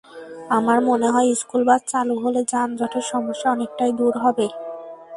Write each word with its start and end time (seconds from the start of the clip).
আমার 0.49 0.77
মনে 0.89 1.07
হয়, 1.13 1.29
স্কুলবাস 1.41 1.81
চালু 1.91 2.15
হলে 2.23 2.41
যানজটের 2.51 3.05
সমস্যা 3.11 3.47
অনেকটাই 3.51 3.91
দূর 3.99 4.13
হবে। 4.23 4.45